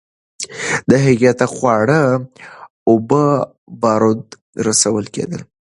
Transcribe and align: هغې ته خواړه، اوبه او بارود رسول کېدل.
هغې 1.05 1.31
ته 1.39 1.45
خواړه، 1.53 2.01
اوبه 2.89 3.25
او 3.45 3.75
بارود 3.81 4.23
رسول 4.67 5.05
کېدل. 5.15 5.41